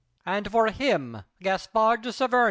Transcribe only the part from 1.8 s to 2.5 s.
de Saverny!